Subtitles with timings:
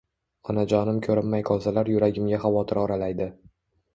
[0.53, 3.29] Onajonim ko‘rinmay qolsalar yuragimga xavotir oralaydi